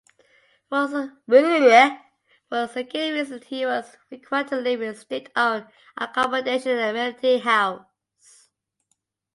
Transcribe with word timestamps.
For 0.67 0.87
security 2.67 3.11
reasons 3.11 3.43
he 3.45 3.67
was 3.67 3.97
required 4.09 4.47
to 4.47 4.55
live 4.55 4.81
in 4.81 4.95
state-owned 4.95 5.67
accommodation 5.95 6.71
at 6.71 6.89
Admiralty 6.95 7.37
House. 7.37 8.49